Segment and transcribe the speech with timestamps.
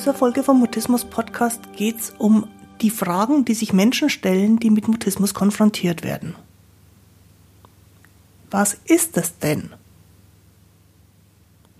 [0.00, 2.48] dieser Folge vom Mutismus Podcast geht es um
[2.80, 6.36] die Fragen, die sich Menschen stellen, die mit Mutismus konfrontiert werden.
[8.50, 9.74] Was ist es denn?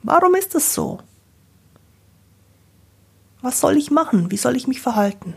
[0.03, 0.98] Warum ist es so?
[3.41, 4.30] Was soll ich machen?
[4.30, 5.37] Wie soll ich mich verhalten?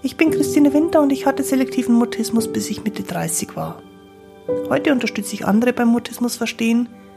[0.00, 3.82] Ich bin Christine Winter und ich hatte selektiven Mutismus, bis ich Mitte 30 war.
[4.70, 6.88] Heute unterstütze ich andere beim Mutismus verstehen,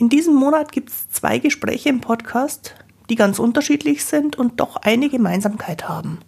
[0.00, 2.74] In diesem Monat gibt es zwei Gespräche im Podcast,
[3.10, 6.20] die ganz unterschiedlich sind und doch eine Gemeinsamkeit haben.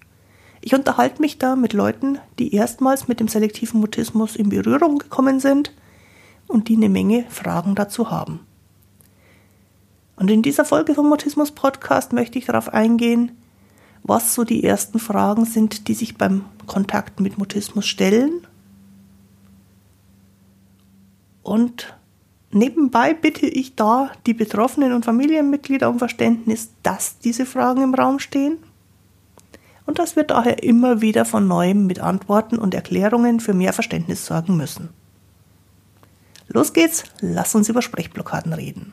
[0.60, 5.40] Ich unterhalte mich da mit Leuten, die erstmals mit dem selektiven Mutismus in Berührung gekommen
[5.40, 5.72] sind
[6.48, 8.40] und die eine Menge Fragen dazu haben.
[10.16, 13.32] Und in dieser Folge vom Mutismus Podcast möchte ich darauf eingehen,
[14.02, 18.46] was so die ersten Fragen sind, die sich beim Kontakt mit Mutismus stellen.
[21.42, 21.96] Und
[22.54, 28.18] Nebenbei bitte ich da die Betroffenen und Familienmitglieder um Verständnis, dass diese Fragen im Raum
[28.18, 28.58] stehen
[29.86, 34.26] und dass wir daher immer wieder von neuem mit Antworten und Erklärungen für mehr Verständnis
[34.26, 34.90] sorgen müssen.
[36.48, 38.92] Los geht's, lass uns über Sprechblockaden reden.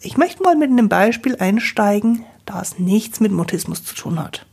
[0.00, 4.44] Ich möchte mal mit einem Beispiel einsteigen, da es nichts mit Mutismus zu tun hat.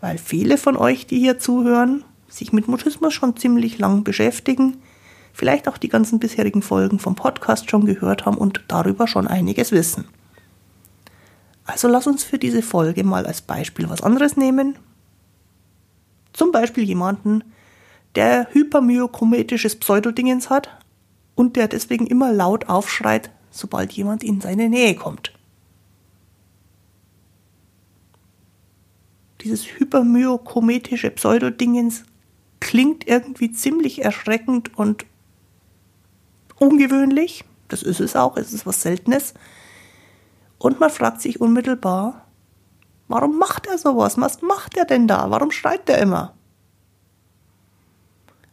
[0.00, 2.02] Weil viele von euch, die hier zuhören,
[2.34, 4.78] sich mit Mutismus schon ziemlich lang beschäftigen,
[5.32, 9.72] vielleicht auch die ganzen bisherigen Folgen vom Podcast schon gehört haben und darüber schon einiges
[9.72, 10.06] wissen.
[11.64, 14.76] Also lass uns für diese Folge mal als Beispiel was anderes nehmen.
[16.32, 17.44] Zum Beispiel jemanden,
[18.16, 20.68] der hypermyokometisches Pseudodingens hat
[21.34, 25.32] und der deswegen immer laut aufschreit, sobald jemand in seine Nähe kommt.
[29.40, 32.04] Dieses hypermyokometische Pseudodingens
[32.64, 35.04] klingt irgendwie ziemlich erschreckend und
[36.58, 37.44] ungewöhnlich.
[37.68, 39.34] Das ist es auch, es ist was Seltenes.
[40.58, 42.26] Und man fragt sich unmittelbar,
[43.06, 44.18] warum macht er sowas?
[44.18, 45.30] Was macht er denn da?
[45.30, 46.32] Warum schreit er immer?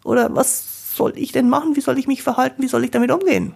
[0.04, 1.78] Oder was soll ich denn machen?
[1.78, 2.62] Wie soll ich mich verhalten?
[2.62, 3.54] Wie soll ich damit umgehen?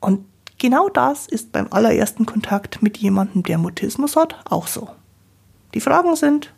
[0.00, 0.24] Und
[0.58, 4.88] genau das ist beim allerersten Kontakt mit jemandem, der Mutismus hat, auch so.
[5.72, 6.52] Die Fragen sind,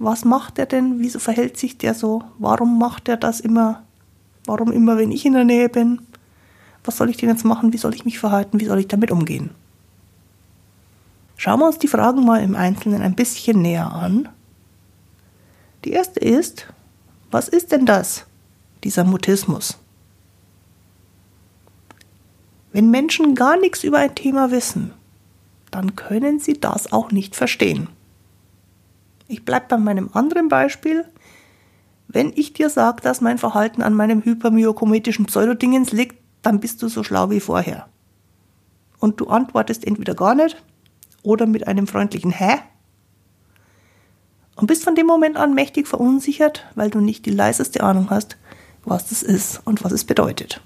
[0.00, 0.98] was macht er denn?
[0.98, 2.24] Wieso verhält sich der so?
[2.38, 3.84] Warum macht er das immer?
[4.46, 6.00] Warum immer, wenn ich in der Nähe bin?
[6.84, 7.74] Was soll ich denn jetzt machen?
[7.74, 8.58] Wie soll ich mich verhalten?
[8.58, 9.50] Wie soll ich damit umgehen?
[11.36, 14.30] Schauen wir uns die Fragen mal im Einzelnen ein bisschen näher an.
[15.84, 16.66] Die erste ist,
[17.30, 18.24] was ist denn das,
[18.82, 19.76] dieser Mutismus?
[22.72, 24.92] Wenn Menschen gar nichts über ein Thema wissen,
[25.70, 27.88] dann können sie das auch nicht verstehen.
[29.30, 31.04] Ich bleibe bei meinem anderen Beispiel.
[32.08, 36.88] Wenn ich dir sage, dass mein Verhalten an meinem hypermyokometischen Pseudodingens liegt, dann bist du
[36.88, 37.88] so schlau wie vorher.
[38.98, 40.60] Und du antwortest entweder gar nicht
[41.22, 42.58] oder mit einem freundlichen Hä?
[44.56, 48.36] Und bist von dem Moment an mächtig verunsichert, weil du nicht die leiseste Ahnung hast,
[48.84, 50.60] was das ist und was es bedeutet.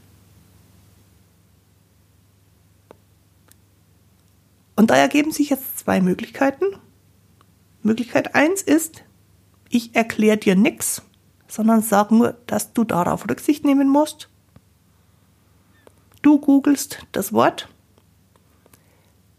[4.75, 6.64] Und da ergeben sich jetzt zwei Möglichkeiten.
[7.84, 9.05] Möglichkeit 1 ist,
[9.69, 11.03] ich erkläre dir nichts,
[11.49, 14.31] sondern sag nur, dass du darauf Rücksicht nehmen musst.
[16.23, 17.69] Du googelst das Wort,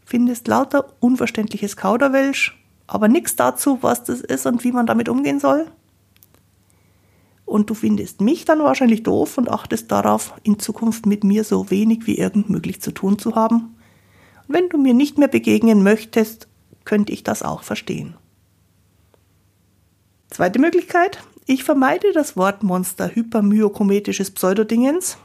[0.06, 2.56] findest lauter unverständliches Kauderwelsch,
[2.86, 5.66] aber nichts dazu, was das ist und wie man damit umgehen soll.
[7.46, 11.72] Und du findest mich dann wahrscheinlich doof und achtest darauf, in Zukunft mit mir so
[11.72, 13.75] wenig wie irgend möglich zu tun zu haben.
[14.48, 16.48] Und wenn du mir nicht mehr begegnen möchtest,
[16.84, 18.16] könnte ich das auch verstehen.
[20.30, 25.18] Zweite Möglichkeit, ich vermeide das Wort Monster hypermyokometisches Pseudodingens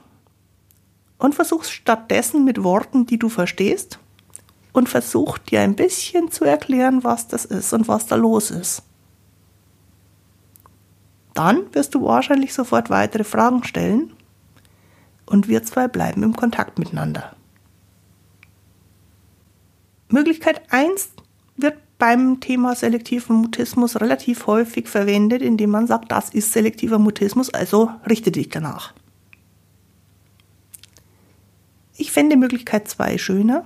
[1.19, 3.99] und versuch's stattdessen mit Worten, die du verstehst
[4.73, 8.83] und versuch dir ein bisschen zu erklären, was das ist und was da los ist.
[11.35, 14.13] Dann wirst du wahrscheinlich sofort weitere Fragen stellen
[15.27, 17.35] und wir zwei bleiben im Kontakt miteinander.
[20.09, 21.20] Möglichkeit 1 wird
[22.01, 27.91] beim Thema selektiven Mutismus relativ häufig verwendet, indem man sagt, das ist selektiver Mutismus, also
[28.09, 28.95] richte dich danach.
[31.97, 33.65] Ich fände Möglichkeit 2 schöner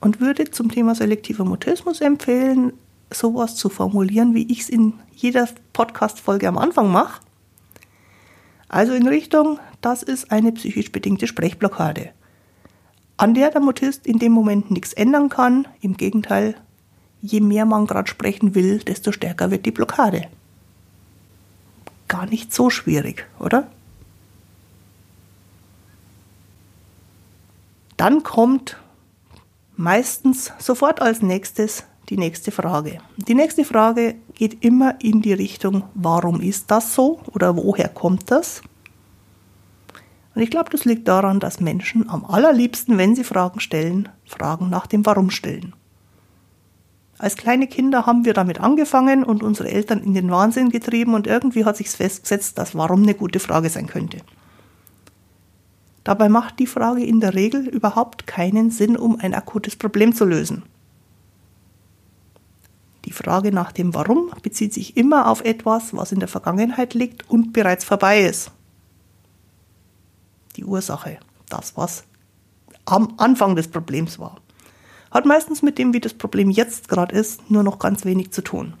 [0.00, 2.72] und würde zum Thema selektiver Mutismus empfehlen,
[3.12, 7.20] sowas zu formulieren, wie ich es in jeder Podcast-Folge am Anfang mache.
[8.68, 12.12] Also in Richtung, das ist eine psychisch bedingte Sprechblockade,
[13.18, 15.68] an der der Mutist in dem Moment nichts ändern kann.
[15.82, 16.54] Im Gegenteil,
[17.22, 20.28] je mehr man gerade sprechen will, desto stärker wird die Blockade.
[22.08, 23.68] Gar nicht so schwierig, oder?
[27.96, 28.76] Dann kommt
[29.76, 32.98] meistens sofort als nächstes die nächste Frage.
[33.16, 38.30] Die nächste Frage geht immer in die Richtung, warum ist das so oder woher kommt
[38.30, 38.60] das?
[40.34, 44.68] Und ich glaube, das liegt daran, dass Menschen am allerliebsten, wenn sie Fragen stellen, Fragen
[44.68, 45.74] nach dem Warum stellen.
[47.22, 51.28] Als kleine Kinder haben wir damit angefangen und unsere Eltern in den Wahnsinn getrieben und
[51.28, 54.18] irgendwie hat sich festgesetzt, dass Warum eine gute Frage sein könnte.
[56.02, 60.24] Dabei macht die Frage in der Regel überhaupt keinen Sinn, um ein akutes Problem zu
[60.24, 60.64] lösen.
[63.04, 67.30] Die Frage nach dem Warum bezieht sich immer auf etwas, was in der Vergangenheit liegt
[67.30, 68.50] und bereits vorbei ist.
[70.56, 72.02] Die Ursache, das, was
[72.84, 74.42] am Anfang des Problems war
[75.12, 78.42] hat meistens mit dem, wie das Problem jetzt gerade ist, nur noch ganz wenig zu
[78.42, 78.74] tun.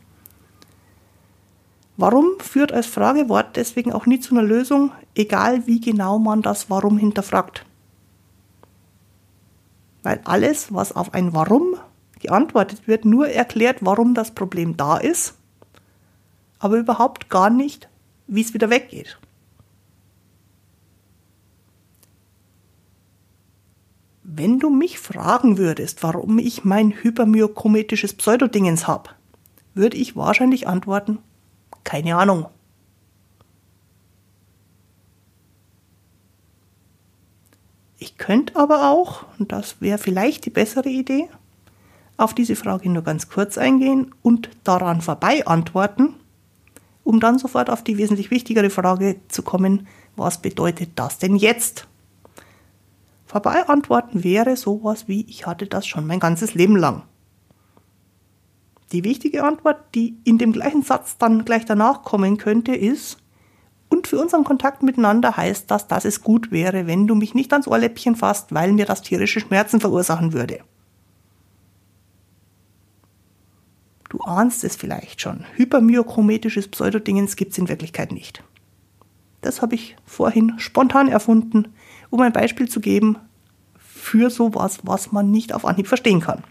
[1.96, 6.70] Warum führt als Fragewort deswegen auch nie zu einer Lösung, egal wie genau man das
[6.70, 7.66] Warum hinterfragt.
[10.02, 11.76] Weil alles, was auf ein Warum
[12.18, 15.34] geantwortet wird, nur erklärt, warum das Problem da ist,
[16.58, 17.88] aber überhaupt gar nicht,
[18.26, 19.18] wie es wieder weggeht.
[24.24, 29.10] Wenn du mich fragen würdest, warum ich mein hypermyokometisches Pseudodingens habe,
[29.74, 31.18] würde ich wahrscheinlich antworten,
[31.82, 32.46] keine Ahnung.
[37.98, 41.28] Ich könnte aber auch, und das wäre vielleicht die bessere Idee,
[42.16, 46.14] auf diese Frage nur ganz kurz eingehen und daran vorbei antworten,
[47.04, 51.88] um dann sofort auf die wesentlich wichtigere Frage zu kommen, was bedeutet das denn jetzt?
[53.32, 57.04] Vorbei antworten wäre sowas wie, ich hatte das schon mein ganzes Leben lang.
[58.92, 63.16] Die wichtige Antwort, die in dem gleichen Satz dann gleich danach kommen könnte, ist,
[63.88, 67.52] und für unseren Kontakt miteinander heißt das, dass es gut wäre, wenn du mich nicht
[67.52, 70.60] ans Ohrläppchen fasst, weil mir das tierische Schmerzen verursachen würde.
[74.10, 75.46] Du ahnst es vielleicht schon.
[75.54, 78.44] Hypermyochrometisches Pseudodingens gibt es in Wirklichkeit nicht.
[79.40, 81.72] Das habe ich vorhin spontan erfunden,
[82.12, 83.16] um ein Beispiel zu geben
[83.78, 86.44] für sowas, was man nicht auf Anhieb verstehen kann.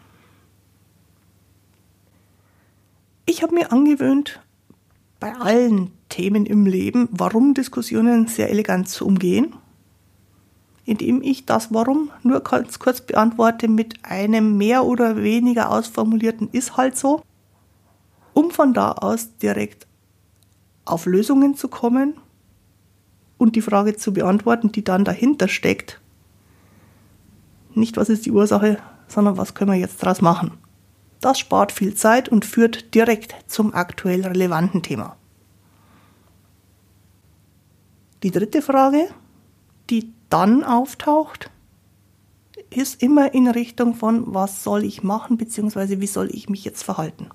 [3.27, 4.41] Ich habe mir angewöhnt,
[5.19, 9.53] bei allen Themen im Leben Warum Diskussionen sehr elegant zu umgehen,
[10.83, 16.75] indem ich das Warum nur ganz kurz beantworte mit einem mehr oder weniger ausformulierten ist
[16.75, 17.21] halt so,
[18.33, 19.85] um von da aus direkt
[20.85, 22.15] auf Lösungen zu kommen
[23.41, 25.99] und die Frage zu beantworten, die dann dahinter steckt.
[27.73, 30.59] Nicht, was ist die Ursache, sondern was können wir jetzt daraus machen.
[31.21, 35.15] Das spart viel Zeit und führt direkt zum aktuell relevanten Thema.
[38.21, 39.07] Die dritte Frage,
[39.89, 41.49] die dann auftaucht,
[42.69, 46.83] ist immer in Richtung von, was soll ich machen, beziehungsweise wie soll ich mich jetzt
[46.83, 47.29] verhalten.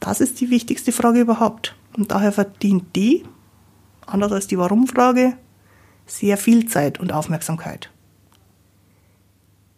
[0.00, 1.77] Das ist die wichtigste Frage überhaupt.
[1.98, 3.24] Und daher verdient die,
[4.06, 5.36] anders als die Warum-Frage,
[6.06, 7.90] sehr viel Zeit und Aufmerksamkeit.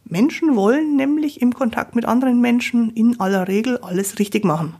[0.04, 4.76] Menschen wollen nämlich im Kontakt mit anderen Menschen in aller Regel alles richtig machen.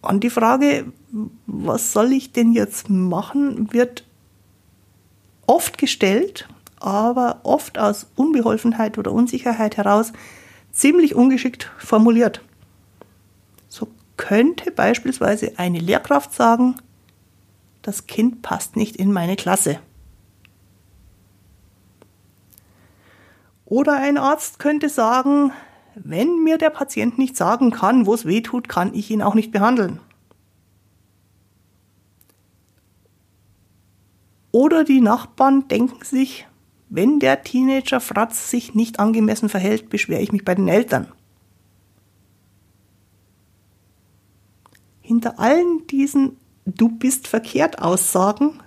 [0.00, 0.92] An die Frage,
[1.46, 4.06] was soll ich denn jetzt machen, wird
[5.48, 6.48] oft gestellt,
[6.78, 10.12] aber oft aus Unbeholfenheit oder Unsicherheit heraus
[10.70, 12.42] ziemlich ungeschickt formuliert
[14.16, 16.76] könnte beispielsweise eine Lehrkraft sagen,
[17.82, 19.78] das Kind passt nicht in meine Klasse.
[23.64, 25.52] Oder ein Arzt könnte sagen,
[25.96, 29.34] wenn mir der Patient nicht sagen kann, wo es weh tut, kann ich ihn auch
[29.34, 30.00] nicht behandeln.
[34.52, 36.46] Oder die Nachbarn denken sich,
[36.88, 41.12] wenn der Teenager Fratz sich nicht angemessen verhält, beschwere ich mich bei den Eltern.
[45.26, 46.36] Hinter allen diesen
[46.68, 48.60] Du bist verkehrt Aussagen,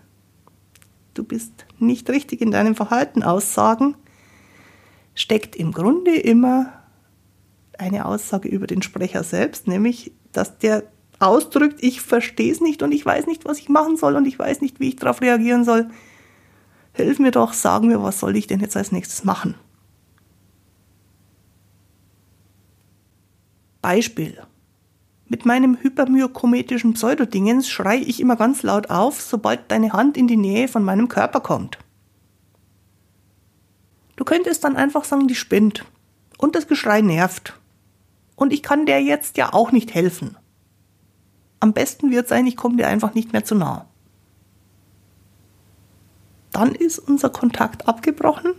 [1.14, 3.96] du bist nicht richtig in deinem Verhalten Aussagen,
[5.16, 6.72] steckt im Grunde immer
[7.78, 10.84] eine Aussage über den Sprecher selbst, nämlich, dass der
[11.20, 14.40] ausdrückt, ich verstehe es nicht und ich weiß nicht, was ich machen soll und ich
[14.40, 15.90] weiß nicht, wie ich darauf reagieren soll.
[16.94, 19.56] Hilf mir doch, sag mir, was soll ich denn jetzt als nächstes machen?
[23.82, 24.42] Beispiel.
[25.32, 30.38] Mit meinem hypermyokometischen Pseudodingens schrei ich immer ganz laut auf, sobald deine Hand in die
[30.38, 31.78] Nähe von meinem Körper kommt.
[34.16, 35.86] Du könntest dann einfach sagen, die spinnt.
[36.40, 37.54] Und das Geschrei nervt.
[38.36, 40.36] Und ich kann der jetzt ja auch nicht helfen.
[41.60, 43.86] Am besten wird sein, ich komme dir einfach nicht mehr zu nah.
[46.52, 48.56] Dann ist unser Kontakt abgebrochen.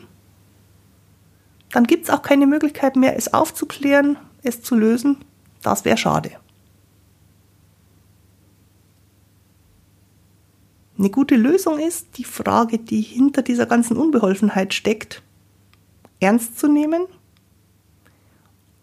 [1.72, 5.16] Dann gibt es auch keine Möglichkeit mehr, es aufzuklären, es zu lösen.
[5.62, 6.30] Das wäre schade.
[11.00, 15.22] Eine gute Lösung ist, die Frage, die hinter dieser ganzen Unbeholfenheit steckt,
[16.20, 17.06] ernst zu nehmen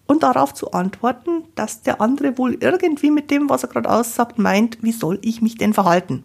[0.08, 4.40] und darauf zu antworten, dass der andere wohl irgendwie mit dem, was er gerade aussagt,
[4.40, 6.24] meint, wie soll ich mich denn verhalten?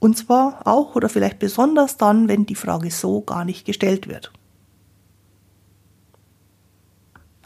[0.00, 4.32] Und zwar auch oder vielleicht besonders dann, wenn die Frage so gar nicht gestellt wird.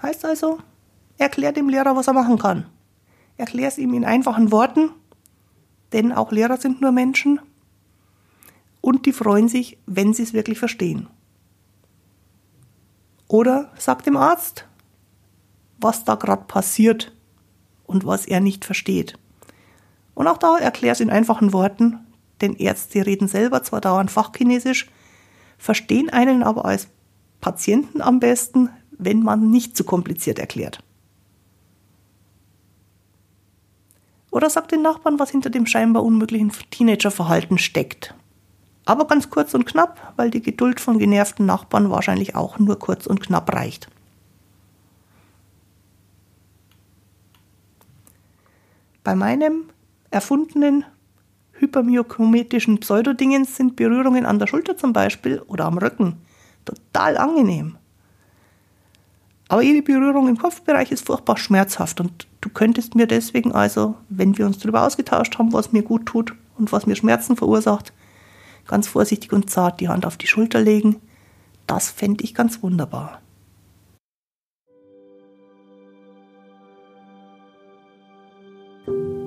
[0.00, 0.60] Heißt also,
[1.18, 2.64] erklär dem Lehrer, was er machen kann.
[3.36, 4.92] Erklär es ihm in einfachen Worten
[5.92, 7.40] denn auch Lehrer sind nur Menschen
[8.80, 11.08] und die freuen sich, wenn sie es wirklich verstehen.
[13.28, 14.66] Oder sag dem Arzt,
[15.78, 17.12] was da gerade passiert
[17.84, 19.18] und was er nicht versteht.
[20.14, 22.00] Und auch da erklär es in einfachen Worten,
[22.40, 24.90] denn Ärzte reden selber zwar dauernd Fachchinesisch,
[25.56, 26.88] verstehen einen aber als
[27.40, 30.80] Patienten am besten, wenn man nicht zu kompliziert erklärt.
[34.32, 38.14] Oder sagt den Nachbarn, was hinter dem scheinbar unmöglichen Teenagerverhalten steckt.
[38.86, 43.06] Aber ganz kurz und knapp, weil die Geduld von genervten Nachbarn wahrscheinlich auch nur kurz
[43.06, 43.88] und knapp reicht.
[49.04, 49.64] Bei meinem
[50.10, 50.86] erfundenen
[51.52, 56.16] hypermyokometischen Pseudodingens sind Berührungen an der Schulter zum Beispiel oder am Rücken
[56.64, 57.76] total angenehm.
[59.52, 64.38] Aber jede Berührung im Kopfbereich ist furchtbar schmerzhaft und du könntest mir deswegen also, wenn
[64.38, 67.92] wir uns darüber ausgetauscht haben, was mir gut tut und was mir Schmerzen verursacht,
[68.66, 71.02] ganz vorsichtig und zart die Hand auf die Schulter legen.
[71.66, 73.20] Das fände ich ganz wunderbar.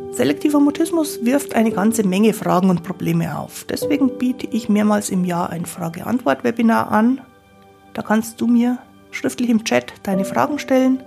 [0.10, 3.63] Selektiver Mutismus wirft eine ganze Menge Fragen und Probleme auf.
[3.70, 7.22] Deswegen biete ich mehrmals im Jahr ein Frage-Antwort-Webinar an.
[7.94, 8.79] Da kannst du mir
[9.15, 11.01] schriftlich im Chat deine Fragen stellen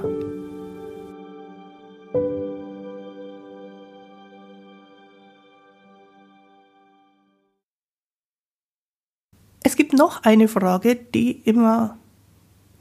[9.63, 11.98] Es gibt noch eine Frage, die immer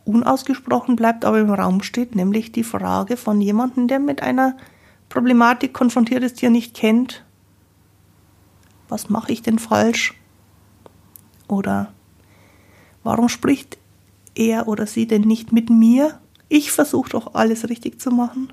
[0.04, 4.56] unausgesprochen bleibt, aber im Raum steht, nämlich die Frage von jemandem, der mit einer
[5.08, 7.24] Problematik konfrontiert ist, die er nicht kennt.
[8.88, 10.14] Was mache ich denn falsch?
[11.48, 11.92] Oder
[13.02, 13.78] warum spricht
[14.34, 16.20] er oder sie denn nicht mit mir?
[16.48, 18.52] Ich versuche doch alles richtig zu machen.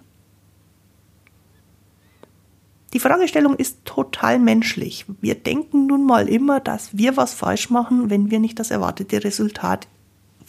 [2.94, 5.06] Die Fragestellung ist total menschlich.
[5.22, 9.24] Wir denken nun mal immer, dass wir was falsch machen, wenn wir nicht das erwartete
[9.24, 9.88] Resultat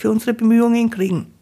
[0.02, 1.32] für unsere Bemühungen kriegen.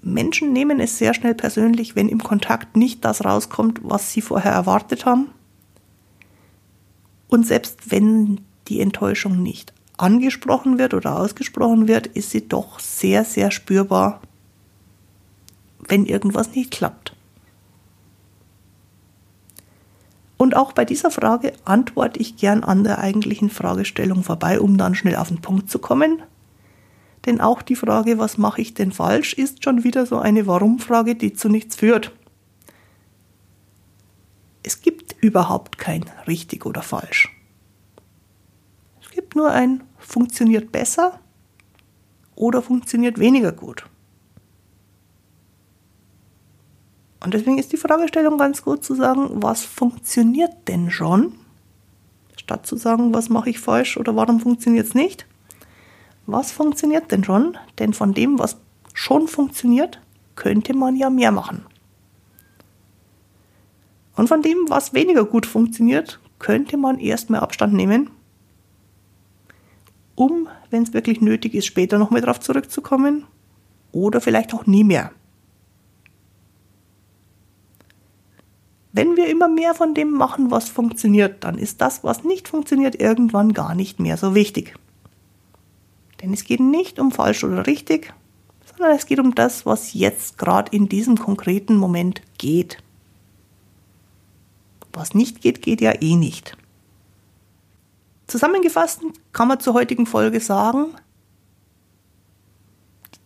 [0.00, 4.52] Menschen nehmen es sehr schnell persönlich, wenn im Kontakt nicht das rauskommt, was sie vorher
[4.52, 5.26] erwartet haben.
[7.26, 13.24] Und selbst wenn die Enttäuschung nicht angesprochen wird oder ausgesprochen wird, ist sie doch sehr,
[13.24, 14.20] sehr spürbar,
[15.80, 17.16] wenn irgendwas nicht klappt.
[20.40, 24.94] Und auch bei dieser Frage antworte ich gern an der eigentlichen Fragestellung vorbei, um dann
[24.94, 26.22] schnell auf den Punkt zu kommen.
[27.26, 31.14] Denn auch die Frage, was mache ich denn falsch, ist schon wieder so eine Warum-Frage,
[31.14, 32.12] die zu nichts führt.
[34.62, 37.28] Es gibt überhaupt kein richtig oder falsch.
[39.02, 41.20] Es gibt nur ein funktioniert besser
[42.34, 43.84] oder funktioniert weniger gut.
[47.22, 51.34] Und deswegen ist die Fragestellung ganz gut zu sagen, was funktioniert denn schon?
[52.36, 55.26] Statt zu sagen, was mache ich falsch oder warum funktioniert es nicht?
[56.26, 57.58] Was funktioniert denn schon?
[57.78, 58.56] Denn von dem, was
[58.94, 60.00] schon funktioniert,
[60.34, 61.66] könnte man ja mehr machen.
[64.16, 68.10] Und von dem, was weniger gut funktioniert, könnte man erstmal Abstand nehmen,
[70.14, 73.26] um, wenn es wirklich nötig ist, später nochmal drauf zurückzukommen
[73.92, 75.12] oder vielleicht auch nie mehr.
[78.92, 83.00] Wenn wir immer mehr von dem machen, was funktioniert, dann ist das, was nicht funktioniert,
[83.00, 84.74] irgendwann gar nicht mehr so wichtig.
[86.20, 88.12] Denn es geht nicht um falsch oder richtig,
[88.66, 92.78] sondern es geht um das, was jetzt gerade in diesem konkreten Moment geht.
[94.92, 96.56] Was nicht geht, geht ja eh nicht.
[98.26, 100.94] Zusammengefasst kann man zur heutigen Folge sagen,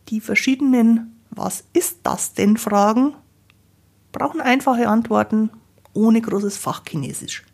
[0.09, 3.15] die verschiedenen Was ist das denn Fragen
[4.15, 5.51] brauchen einfache Antworten
[5.93, 7.45] ohne großes Fachchinesisch.